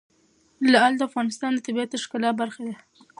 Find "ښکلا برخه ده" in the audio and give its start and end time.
2.03-2.75